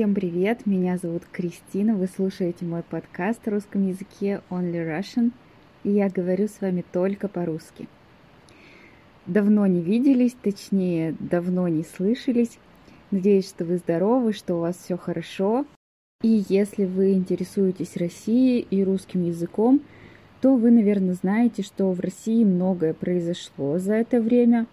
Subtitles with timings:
[0.00, 5.30] Всем привет, меня зовут Кристина, вы слушаете мой подкаст о русском языке Only Russian,
[5.84, 7.86] и я говорю с вами только по-русски.
[9.26, 12.58] Давно не виделись, точнее, давно не слышались.
[13.10, 15.66] Надеюсь, что вы здоровы, что у вас все хорошо.
[16.22, 19.82] И если вы интересуетесь Россией и русским языком,
[20.40, 24.66] то вы, наверное, знаете, что в России многое произошло за это время.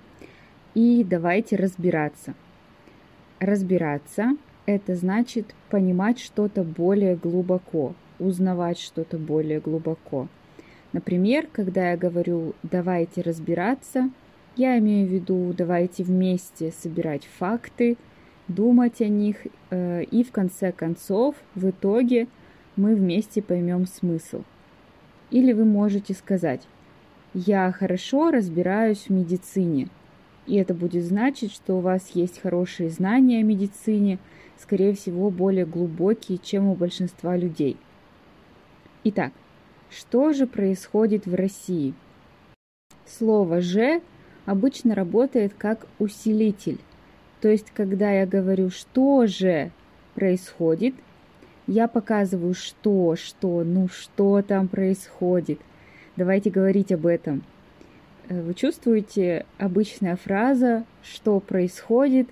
[0.74, 2.34] И давайте разбираться.
[3.42, 10.28] Разбираться– это значит понимать что-то более глубоко, узнавать что-то более глубоко.
[10.94, 14.12] Например, когда я говорю «давайте разбираться»,
[14.56, 17.98] я имею в виду «давайте вместе собирать факты»,
[18.48, 19.38] думать о них,
[19.70, 22.28] э, и в конце концов, в итоге,
[22.76, 24.44] мы вместе поймем смысл.
[25.32, 26.62] Или вы можете сказать
[27.34, 29.90] «я хорошо разбираюсь в медицине»,
[30.46, 34.18] и это будет значить, что у вас есть хорошие знания о медицине,
[34.60, 37.78] скорее всего, более глубокие, чем у большинства людей.
[39.04, 39.32] Итак,
[39.90, 41.94] что же происходит в России?
[43.06, 44.02] Слово «же»
[44.46, 46.80] обычно работает как усилитель.
[47.42, 49.72] То есть, когда я говорю «что же
[50.16, 50.96] происходит»,
[51.68, 55.60] я показываю что, что, ну что там происходит.
[56.16, 57.44] Давайте говорить об этом.
[58.30, 62.30] Э, вы чувствуете, обычная фраза «что происходит»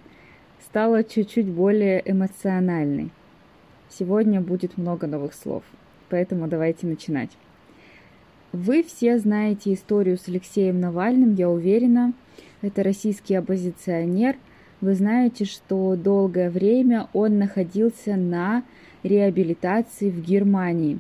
[0.66, 3.12] стала чуть-чуть более эмоциональной.
[3.90, 5.64] Сегодня будет много новых слов,
[6.10, 7.32] поэтому давайте начинать.
[8.52, 12.14] Вы все знаете историю с Алексеем Навальным, я уверена.
[12.62, 14.38] Это российский оппозиционер.
[14.82, 18.64] Вы знаете, что долгое время он находился на
[19.04, 21.00] реабилитации в Германии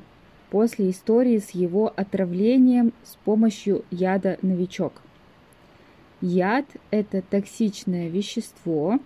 [0.49, 5.01] после истории с его отравлением с помощью яда «Новичок».
[6.21, 8.99] Яд– это токсичное вещество.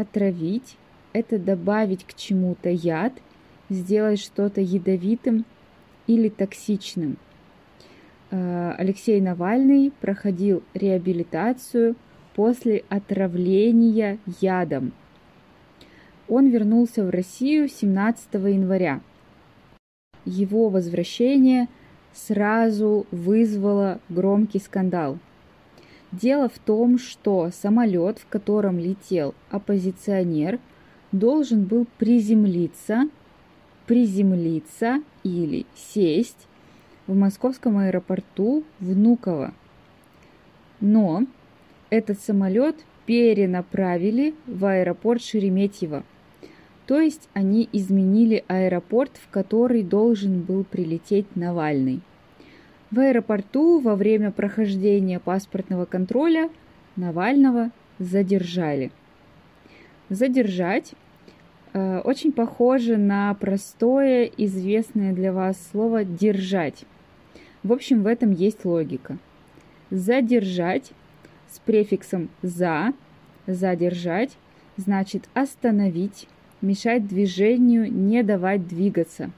[0.00, 0.76] Отравить–
[1.12, 3.12] это добавить к чему-то яд,
[3.68, 5.44] сделать что-то ядовитым
[6.06, 7.16] или токсичным–
[8.30, 11.96] Э, Алексей Навальный проходил реабилитацию
[12.34, 14.92] после отравления ядом.
[16.28, 19.00] Он вернулся в Россию 17 января.
[20.24, 21.66] Его возвращение
[22.12, 25.18] сразу вызвало громкий скандал.
[26.12, 30.58] Дело в том, что самолет, в котором летел оппозиционер,
[31.12, 33.08] должен был приземлиться,
[33.86, 36.48] приземлиться или сесть
[37.06, 39.54] в московском аэропорту Внуково.
[40.80, 41.26] Но
[41.90, 42.76] этот самолет
[43.06, 46.04] перенаправили в аэропорт Шереметьево.
[46.86, 52.00] То есть они изменили аэропорт, в который должен был прилететь Навальный.
[52.90, 56.50] В аэропорту во время прохождения паспортного контроля
[56.96, 57.70] Навального
[58.00, 58.90] задержали.
[60.08, 60.94] Задержать
[61.72, 66.84] э, очень похоже на простое, известное для вас слово «держать».
[67.62, 69.18] В общем, в этом есть логика.
[69.90, 70.90] Задержать
[71.48, 72.92] с префиксом «за»,
[73.46, 74.36] задержать,
[74.76, 76.26] значит остановить,
[76.60, 79.30] мешать движению, не давать двигаться.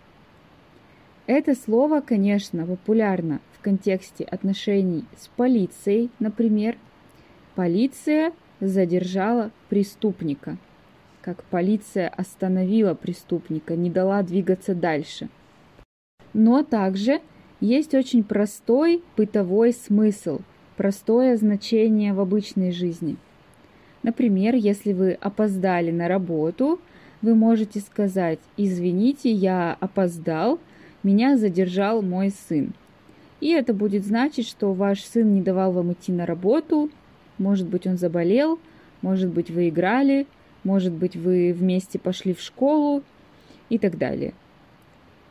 [1.27, 6.77] Это слово, конечно, популярно в контексте отношений с полицией, например.
[7.55, 10.57] Полиция задержала преступника,
[11.21, 15.29] как полиция остановила преступника, не дала двигаться дальше.
[16.33, 17.21] Но также
[17.61, 20.41] есть очень простой бытовой смысл,
[20.77, 23.17] простое значение в обычной жизни.
[24.03, 26.81] Например, если вы опоздали на работу,
[27.21, 30.59] вы можете сказать «Извините, я опоздал,
[31.03, 32.73] меня задержал мой сын».
[33.43, 36.91] И это будет значить, что ваш сын не давал вам идти на работу,
[37.39, 38.61] может быть, он заболел,
[39.01, 40.29] может быть, вы играли,
[40.63, 43.03] может быть, вы вместе пошли в школу
[43.69, 44.33] и так далее.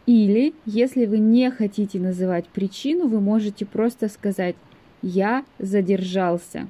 [0.06, 4.57] Или, если вы не хотите называть причину, вы можете просто сказать
[5.01, 6.68] «я задержался».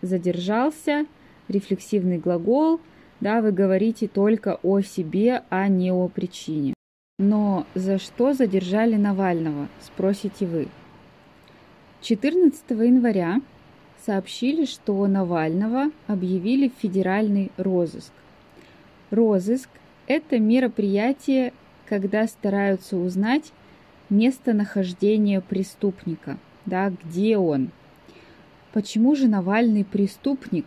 [0.00, 1.04] Задержался,
[1.48, 2.80] рефлексивный глагол,
[3.20, 6.77] да, вы говорите только о себе, а не о причине.
[7.20, 10.68] Но за что задержали Навального, спросите вы.
[12.00, 13.40] 14 января
[14.06, 18.12] сообщили, что Навального объявили в федеральный розыск.
[19.10, 19.68] Розыск–
[20.06, 21.52] это мероприятие,
[21.86, 23.52] когда стараются узнать
[24.10, 27.72] местонахождение преступника, да, где он.
[28.72, 30.66] Почему же Навальный преступник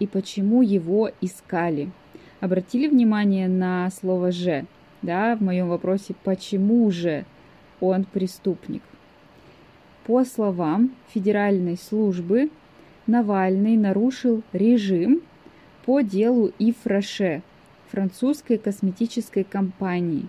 [0.00, 1.92] и почему его искали?
[2.40, 4.66] Обратили внимание на слово «же»,
[5.04, 7.24] да, в моем вопросе «почему же
[7.80, 8.82] он преступник?»
[10.06, 12.50] По словам Федеральной службы,
[13.06, 15.20] Навальный нарушил режим
[15.84, 17.42] по делу Ифраше,
[17.90, 20.26] французской косметической компании.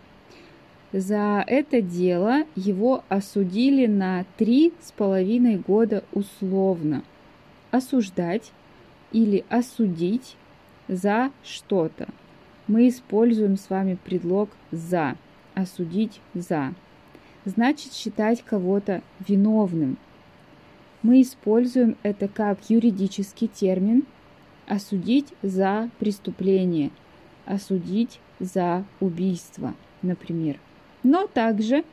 [0.92, 7.04] За это дело его осудили на три с половиной года условно.
[7.71, 8.51] Осуждать
[9.13, 10.36] или осудить
[10.88, 12.07] за что-то.
[12.68, 15.16] Мы используем с вами предлог «за»,
[15.54, 16.74] осудить «за».
[17.46, 19.98] Значит считать кого-то виновным.
[21.04, 24.04] Мы используем это как юридический термин
[24.68, 26.90] осудить за преступление,
[27.46, 30.60] осудить за убийство, например.
[31.04, 31.84] Но также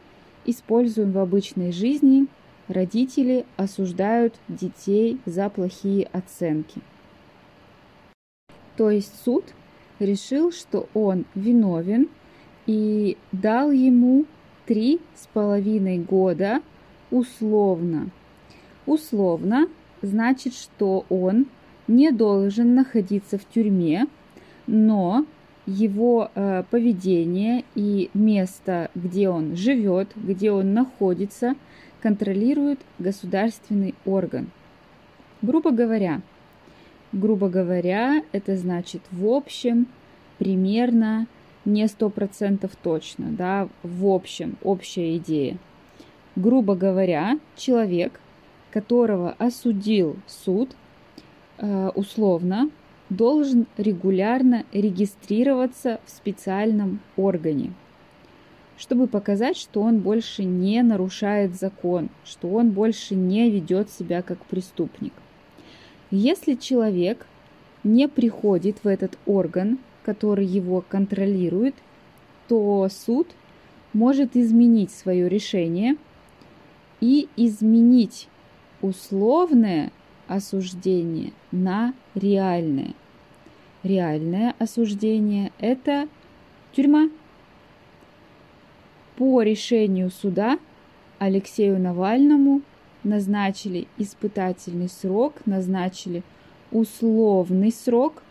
[0.46, 2.28] используем в обычной жизни
[2.68, 6.80] родители осуждают детей за плохие оценки.
[8.78, 9.44] То есть суд
[10.02, 12.08] решил, что он виновен
[12.66, 14.26] и дал ему
[14.66, 16.60] три с половиной года
[17.10, 18.10] условно.
[18.86, 19.68] Условно
[20.02, 21.46] значит, что он
[21.88, 24.06] не должен находиться в тюрьме,
[24.66, 25.26] но
[25.66, 31.54] его э, поведение и место, где он живет, где он находится,
[32.00, 34.50] контролирует государственный орган.
[35.40, 36.20] Грубо говоря,
[37.12, 39.86] грубо говоря, это значит в общем,
[40.38, 41.26] примерно,
[41.64, 45.58] не сто процентов точно, да, в общем, общая идея.
[46.34, 48.20] Грубо говоря, человек,
[48.70, 50.70] которого осудил суд,
[51.58, 52.70] э, условно,
[53.10, 57.74] должен регулярно регистрироваться в специальном органе,
[58.78, 64.44] чтобы показать, что он больше не нарушает закон, что он больше не ведет себя как
[64.46, 65.12] преступник.
[66.14, 67.26] Если человек
[67.82, 71.74] не приходит в этот орган, который его контролирует,
[72.48, 73.28] то суд
[73.94, 75.96] может изменить свое решение
[77.00, 78.28] и изменить
[78.82, 79.90] условное
[80.28, 82.92] осуждение на реальное.
[83.82, 86.08] Реальное осуждение– это
[86.72, 87.08] тюрьма.
[89.16, 90.58] По решению суда
[91.18, 92.60] Алексею Навальному
[93.04, 96.22] назначили испытательный срок, назначили
[96.70, 98.22] условный срок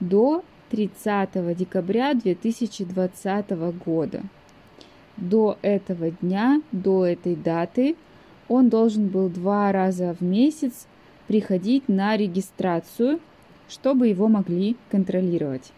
[0.00, 3.50] до 30 декабря 2020
[3.84, 4.22] года.
[5.16, 7.96] До этого дня, до этой даты
[8.48, 10.86] он должен был два раза в месяц
[11.26, 13.20] приходить на регистрацию,
[13.68, 15.72] чтобы его могли контролировать.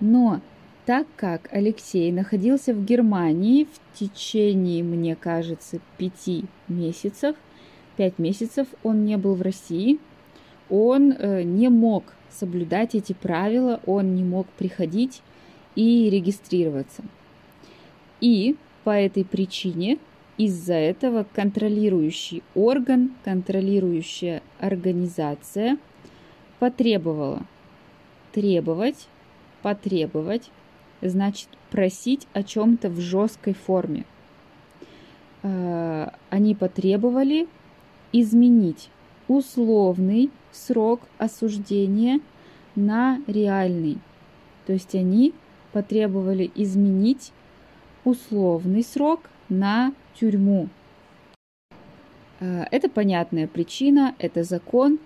[0.00, 0.40] Но
[0.84, 7.36] так как Алексей находился в Германии в течение, мне кажется, пяти месяцев,
[7.96, 9.98] пять месяцев он не был в России,
[10.70, 15.22] он э, не мог соблюдать эти правила, он не мог приходить
[15.74, 17.02] и регистрироваться.
[18.20, 19.98] И по этой причине,
[20.38, 25.78] из-за этого контролирующий орган, контролирующая организация
[26.58, 27.46] потребовала
[28.32, 29.08] требовать,
[29.62, 30.50] потребовать,
[31.00, 34.04] значит просить о чем-то в жесткой форме.
[35.42, 37.46] А, они потребовали
[38.12, 38.90] изменить
[39.28, 42.20] условный срок осуждения
[42.74, 43.98] на реальный.
[44.66, 45.34] То есть они
[45.72, 47.32] потребовали изменить
[48.04, 50.68] условный срок на тюрьму.
[52.40, 54.98] А, это понятная причина, это закон,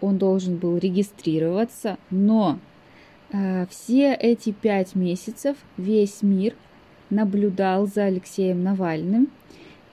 [0.00, 2.58] он должен был регистрироваться, но
[3.32, 6.54] а, все эти пять месяцев весь мир
[7.10, 9.28] наблюдал за Алексеем Навальным,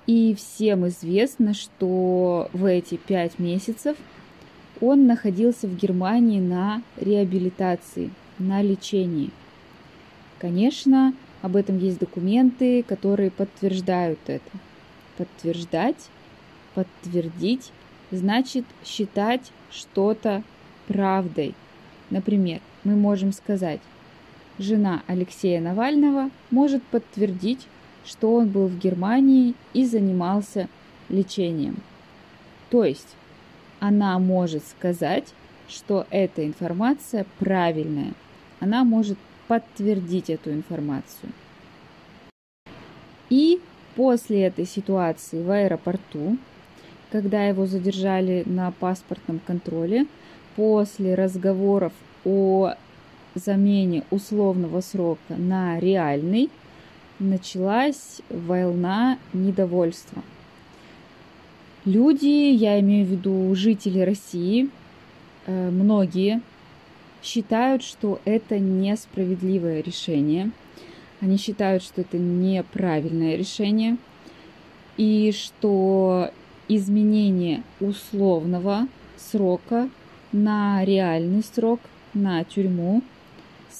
[0.07, 3.97] и всем известно, что в эти пять месяцев
[4.79, 8.09] он находился в Германии на реабилитации,
[8.39, 9.31] на лечении.
[10.39, 14.49] Конечно, об этом есть документы, которые подтверждают это.
[15.17, 16.09] Подтверждать,
[16.73, 17.71] подтвердить,
[18.11, 20.43] значит считать что-то
[20.87, 21.53] правдой.
[22.09, 23.81] Например, мы можем сказать,
[24.57, 27.67] жена Алексея Навального может подтвердить,
[28.07, 30.69] что он был в Германии и занимался
[31.09, 31.77] лечением.
[32.69, 33.15] То есть
[33.79, 35.33] она может сказать,
[35.67, 38.13] что эта информация правильная.
[38.59, 41.31] Она может подтвердить эту информацию.
[43.29, 43.59] И
[43.95, 46.37] после этой ситуации в аэропорту,
[47.11, 50.07] когда его задержали на паспортном контроле,
[50.55, 51.93] после разговоров
[52.25, 52.73] о
[53.35, 56.49] замене условного срока на реальный,
[57.19, 60.21] началась волна недовольства.
[61.86, 64.69] Люди, я имею в виду жители России,
[65.45, 66.41] э, многие
[67.24, 70.51] считают, что это несправедливое решение.
[71.21, 73.97] Они считают, что это неправильное решение
[74.97, 76.29] и что
[76.67, 79.89] изменение условного срока
[80.31, 81.79] на реальный срок,
[82.13, 83.01] на тюрьму,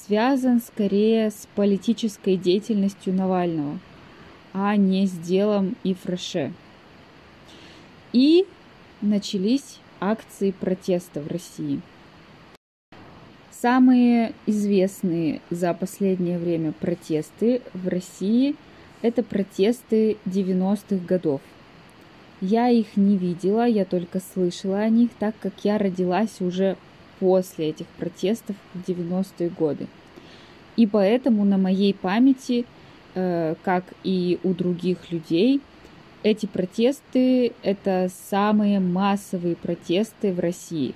[0.06, 3.78] связан скорее с политической деятельностью Навального,
[4.52, 6.52] а не с делом Ифраше.
[8.12, 8.46] И
[9.00, 11.80] начались акции протеста в России.
[13.50, 18.54] Самые известные за последнее время протесты в России–
[19.02, 21.40] это протесты 90-х годов.
[22.40, 26.76] Я их не видела, я только слышала о них, так как я родилась уже
[27.20, 29.86] после этих протестов в 90-е годы.
[30.76, 32.64] И поэтому на моей памяти,
[33.14, 35.60] э, как и у других людей,
[36.22, 40.94] эти протесты– это самые массовые протесты в России.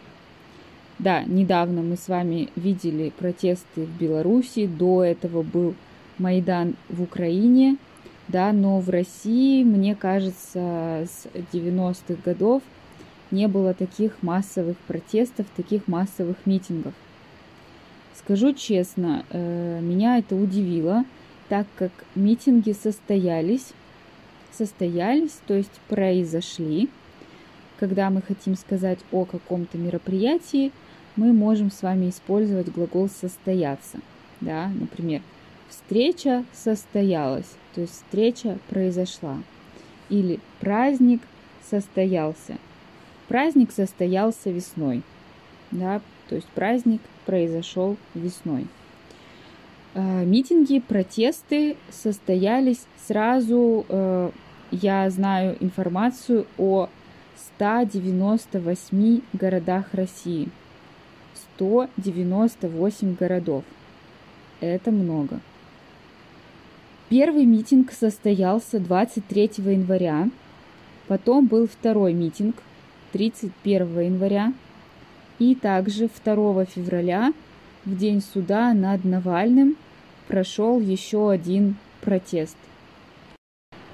[0.99, 5.75] Да, недавно мы с вами видели протесты в Беларуси, до этого был
[6.19, 7.77] Майдан в Украине,
[8.29, 12.63] да, но в России, мне кажется, с 90-х годов
[13.33, 16.95] не было таких массовых протестов, таких массовых митингов.
[18.15, 21.05] Скажу честно, э, меня это удивило,
[21.49, 23.73] так как митинги состоялись,
[24.53, 26.89] состоялись, то есть произошли.
[27.81, 30.71] Когда мы хотим сказать о каком-то мероприятии,
[31.17, 33.99] мы можем с вами использовать глагол состояться.
[34.41, 34.69] Да?
[34.69, 35.21] Например,
[35.69, 39.39] встреча состоялась, то есть встреча произошла.
[40.11, 41.23] Или праздник
[41.69, 42.59] состоялся.
[43.33, 45.01] Праздник состоялся весной.
[45.71, 46.03] Да?
[46.29, 48.67] То есть праздник произошел весной.
[49.95, 54.31] Э, митинги, протесты состоялись сразу, э,
[54.71, 56.91] я знаю информацию о
[57.57, 60.51] 198 городах России.
[61.57, 63.65] 198 городов.
[64.61, 65.41] Это много.
[67.09, 70.29] Первый митинг состоялся 23 января,
[71.09, 72.57] потом был второй митинг
[73.13, 74.53] 31 января
[75.39, 77.33] и также 2 февраля
[77.85, 79.77] в день суда над Навальным
[80.29, 82.57] прошел еще один протест.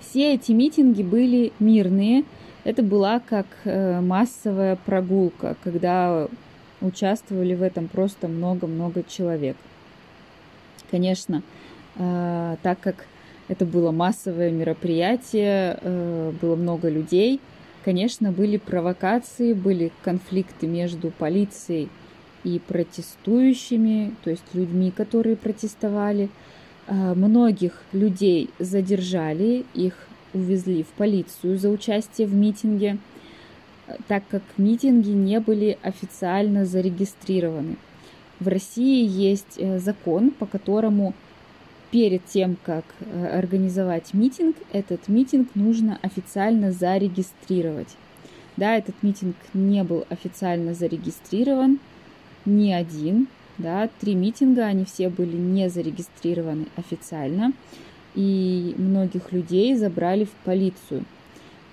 [0.01, 2.25] Все эти митинги были мирные.
[2.65, 6.29] Это была как э, массовая прогулка, когда
[6.81, 9.57] участвовали в этом просто много-много человек.
[10.91, 11.43] Конечно,
[11.97, 13.07] э, так как
[13.49, 17.41] это было массовое мероприятие, э, было много людей,
[17.85, 21.88] конечно, были провокации, были конфликты между полицией
[22.44, 26.28] и протестующими, то есть людьми, которые протестовали.
[26.87, 32.99] А, многих людей задержали, их увезли в полицию за участие в митинге,
[34.06, 37.76] так как митинги не были официально зарегистрированы.
[38.40, 41.14] В России есть э, закон, по которому
[41.90, 47.97] перед тем, как э, организовать митинг, этот митинг нужно официально зарегистрировать.
[48.57, 51.78] Да, этот митинг не был официально зарегистрирован,
[52.45, 53.28] ни один,
[53.59, 57.52] да, три митинга, они все были не зарегистрированы официально,
[58.14, 61.04] и многих людей забрали в полицию.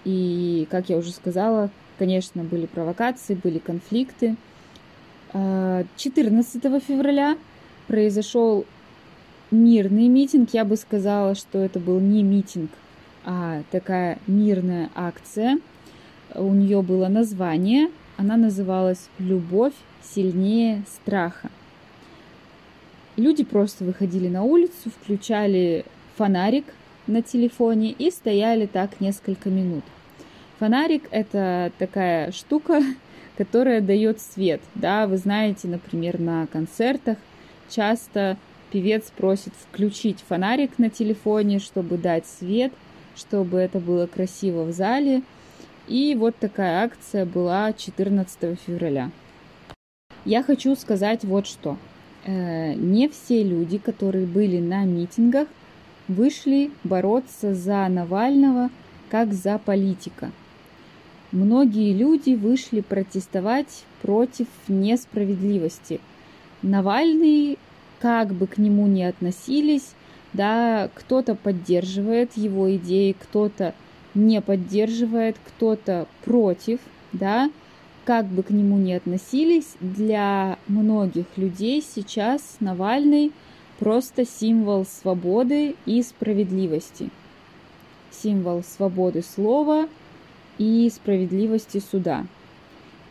[0.04, 4.36] И, как я уже сказала, конечно, были провокации, были конфликты.
[5.34, 7.38] 14 а, февраля
[7.88, 8.66] произошел
[9.52, 10.50] мирный митинг.
[10.54, 12.72] Я бы сказала, что это был не митинг,
[13.24, 15.60] а такая мирная акция.
[16.34, 17.90] У нее было название.
[18.18, 19.74] Она называлась «Любовь
[20.04, 21.50] сильнее страха».
[23.18, 25.86] Люди просто выходили на улицу, включали
[26.18, 26.66] фонарик
[27.08, 29.84] на телефоне и стояли так несколько минут.
[30.60, 32.82] Фонарик– это такая штука,
[33.38, 34.62] которая дает свет.
[34.76, 37.18] Да, вы знаете, например, на концертах
[37.70, 38.38] часто
[38.76, 42.74] певец просит включить фонарик на телефоне, чтобы дать свет,
[43.16, 45.22] чтобы это было красиво в зале.
[45.88, 49.12] И вот такая акция была 14 февраля.
[50.26, 51.78] Я хочу сказать вот что.
[52.26, 55.48] Э, не все люди, которые были на митингах,
[56.10, 58.70] вышли бороться за Навального
[59.10, 60.32] как за политика.
[61.32, 66.02] Многие люди вышли протестовать против несправедливости.
[66.62, 67.58] Навальный
[68.00, 69.94] как бы к нему ни относились,
[70.34, 73.74] да, кто-то поддерживает его идеи, кто-то
[74.14, 76.80] не поддерживает, кто-то против,
[77.14, 77.50] да,
[78.06, 83.32] как бы к нему ни относились, для многих людей сейчас Навальный
[83.80, 87.10] просто символ свободы и справедливости.
[88.12, 89.88] Символ свободы слова
[90.58, 92.26] и справедливости суда.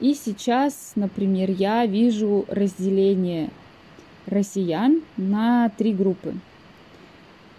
[0.01, 3.51] И сейчас, например, я вижу разделение
[4.27, 6.35] россиян на три группы.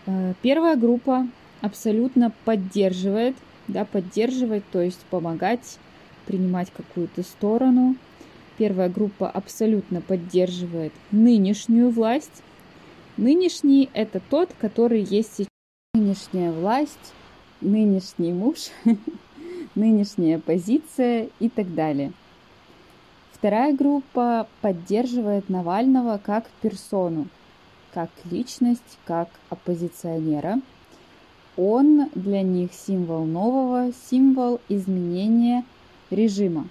[0.05, 1.27] Э, первая группа
[1.61, 3.35] абсолютно поддерживает,
[3.67, 5.79] да, поддерживает, то есть помогать,
[6.25, 7.95] принимать какую-то сторону.
[8.57, 12.41] Первая группа абсолютно поддерживает нынешнюю власть,
[13.17, 15.47] Нынешний– это тот, который есть сейчас.
[15.93, 17.13] Нынешняя власть,
[17.61, 18.57] нынешний муж,
[19.75, 22.11] нынешняя позиция и так далее.
[23.45, 27.27] Вторая группа поддерживает Навального как персону,
[27.93, 30.61] как личность, как оппозиционера.
[31.55, 35.63] Он для них символ нового, символ изменения
[36.09, 36.67] режима.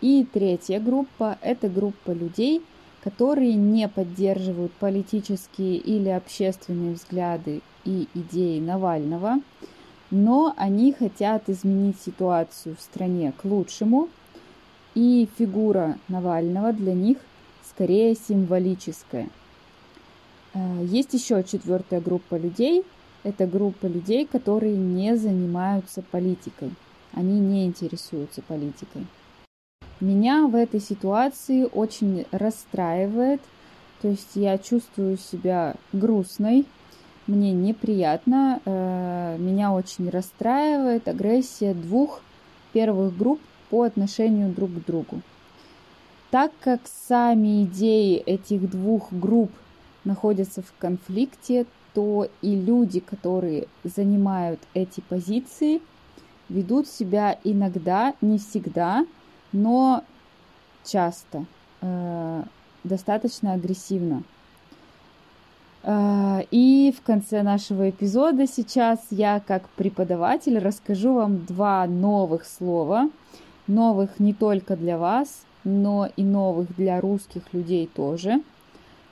[0.00, 2.60] И третья группа– это группа людей,
[3.04, 9.36] которые не поддерживают политические или общественные взгляды и идеи Навального,
[10.10, 14.08] но они хотят изменить ситуацию в стране к лучшему,
[14.94, 17.18] и фигура Навального для них
[17.68, 19.28] скорее символическая.
[20.54, 22.84] Э, есть еще четвертая группа людей.
[23.24, 26.70] Это группа людей, которые не занимаются политикой.
[27.12, 29.06] Они не интересуются политикой.
[30.00, 33.40] Меня в этой ситуации очень расстраивает,
[34.00, 36.66] то есть я чувствую себя грустной,
[37.28, 42.20] мне неприятно, э, меня очень расстраивает агрессия двух
[42.72, 43.40] первых групп
[43.72, 45.22] по отношению друг к другу.
[46.30, 49.50] Так как сами идеи этих двух групп
[50.04, 51.64] находятся в конфликте,
[51.94, 55.80] то и люди, которые занимают эти позиции,
[56.50, 59.06] ведут себя иногда, не всегда,
[59.52, 60.04] но
[60.84, 61.46] часто,
[61.80, 62.42] э,
[62.84, 64.22] достаточно агрессивно.
[65.82, 73.08] Э, и в конце нашего эпизода сейчас я как преподаватель расскажу вам два новых слова,
[73.66, 78.42] новых не только для вас, но и новых для русских людей тоже,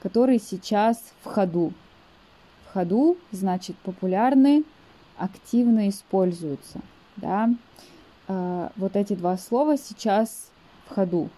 [0.02, 1.72] которые сейчас в ходу.
[2.66, 4.64] В ходу значит популярны,
[5.16, 6.80] активно используются.
[7.16, 7.50] Да?
[8.28, 10.50] А, вот эти два слова сейчас
[10.86, 11.28] в ходу.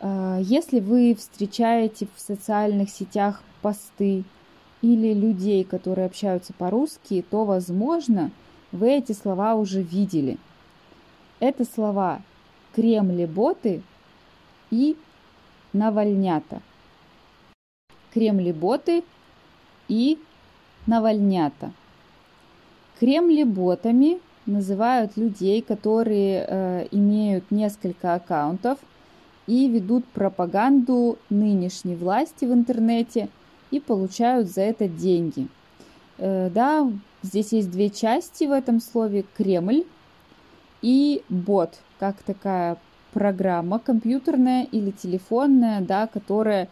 [0.00, 4.24] А, если вы встречаете в социальных сетях посты
[4.82, 8.30] или людей, которые общаются по-русски, то, возможно,
[8.72, 10.38] вы эти слова уже видели.
[11.40, 12.22] Это слова
[12.74, 13.82] кремли-боты
[14.70, 14.96] и
[15.72, 16.60] навальнята.
[18.12, 19.04] Кремли-боты
[19.88, 20.18] и
[20.86, 21.72] навальнята.
[23.00, 28.78] Кремли-ботами называют людей, которые э, имеют несколько аккаунтов
[29.46, 33.28] и ведут пропаганду нынешней власти в интернете
[33.70, 35.48] и получают за это деньги.
[36.18, 36.90] Э, да,
[37.22, 39.84] здесь есть две части в этом слове Кремль
[40.84, 42.76] и бот, как такая
[43.14, 46.68] программа компьютерная или телефонная, да, которая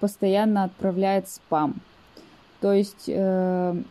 [0.00, 1.74] постоянно отправляет спам.
[2.62, 3.82] То есть э,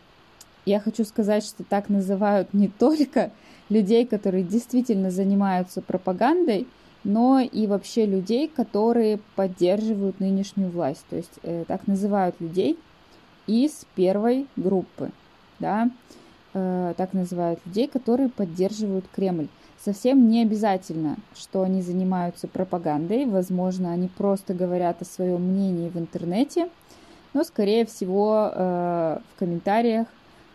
[0.64, 3.30] я хочу сказать, что так называют не только
[3.68, 6.66] людей, которые действительно занимаются пропагандой,
[7.04, 11.04] но и вообще людей, которые поддерживают нынешнюю власть.
[11.08, 12.76] То есть э, так называют людей
[13.46, 15.12] из первой группы,
[15.60, 16.21] да, э,
[16.52, 19.48] так называют людей, которые поддерживают Кремль.
[19.82, 25.98] Совсем не обязательно, что они занимаются пропагандой, возможно, они просто говорят о своем мнении в
[25.98, 26.68] интернете,
[27.34, 30.06] но, скорее всего, э, в комментариях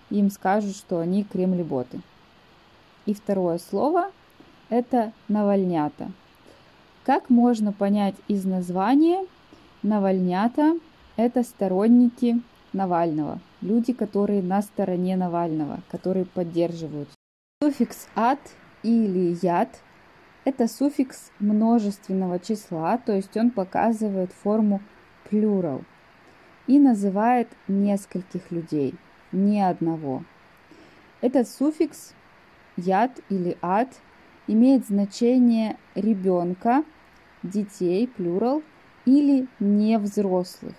[0.10, 2.00] им скажут, что они кремлеботы.
[3.06, 4.12] И второе слово–
[4.70, 6.10] это навальнята.
[7.04, 9.26] Как можно понять из названия,
[9.82, 10.78] навальнята–
[11.18, 12.42] это сторонники
[12.74, 17.10] Навального, люди, которые на стороне Навального, которые поддерживают.
[17.62, 18.40] Суффикс «ад»
[18.84, 19.82] или «яд»–
[20.46, 24.82] это суффикс множественного числа, то есть он показывает форму
[25.30, 25.84] плюрал
[26.68, 28.96] и называет нескольких людей–
[29.32, 30.24] ни одного.
[31.22, 32.14] Этот суффикс
[32.76, 33.90] яд или ад
[34.48, 36.84] имеет значение ребенка,
[37.44, 38.62] детей, плюрал,
[39.06, 40.76] или невзрослых.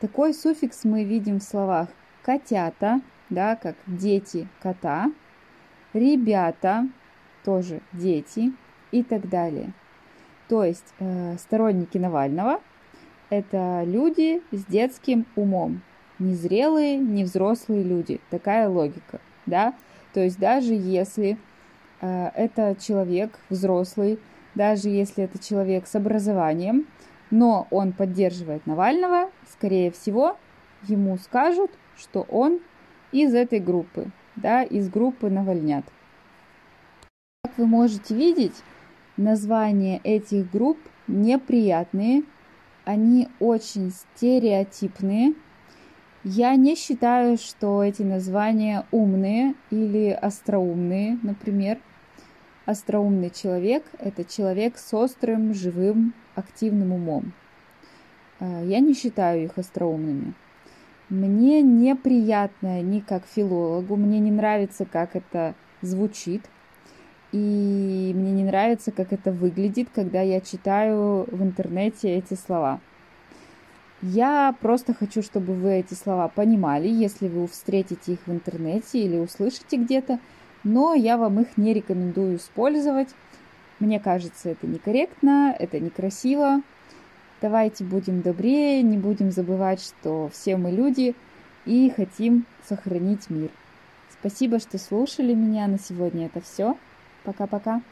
[0.00, 1.88] Такой суффикс мы видим в словах
[2.22, 5.10] котята, да, как дети кота,
[5.92, 6.88] ребята,
[7.44, 8.52] тоже дети
[8.92, 9.72] и так далее.
[10.48, 12.60] То есть э, сторонники Навального–
[13.30, 15.82] это люди с детским умом,
[16.18, 18.20] незрелые, невзрослые люди.
[18.30, 19.74] Такая логика, да?
[20.14, 21.38] То есть даже если
[22.00, 24.18] э, это человек взрослый,
[24.54, 26.86] даже если это человек с образованием,
[27.30, 30.36] но он поддерживает Навального, скорее всего,
[30.86, 32.60] ему скажут, что он
[33.12, 35.84] из этой группы, да, из группы Навальнят.
[37.42, 38.62] Как вы можете видеть,
[39.16, 42.22] названия этих групп неприятные,
[42.84, 45.34] они очень стереотипные–
[46.24, 51.78] я не считаю, что эти названия умные или остроумные, например.
[52.68, 57.32] Остроумный человек– это человек с острым, живым, активным умом.
[58.40, 60.34] Э, я не считаю их остроумными.
[61.08, 66.42] Мне неприятно ни как филологу, мне не нравится, как это звучит,
[67.32, 72.80] и мне не нравится, как это выглядит, когда я читаю в интернете эти слова.
[74.02, 79.16] Я просто хочу, чтобы вы эти слова понимали, если вы встретите их в интернете или
[79.16, 80.18] услышите где-то,
[80.64, 83.08] но я вам их не рекомендую использовать.
[83.78, 86.62] Мне кажется, это некорректно, это некрасиво.
[87.40, 91.14] Давайте будем добрее, не будем забывать, что все мы люди
[91.64, 93.50] и хотим сохранить мир.
[94.10, 95.68] Спасибо, что слушали меня.
[95.68, 96.76] На сегодня это все.
[97.22, 97.82] Пока-пока.